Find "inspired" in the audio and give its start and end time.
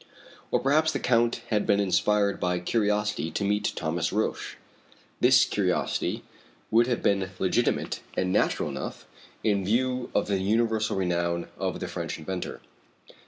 1.79-2.39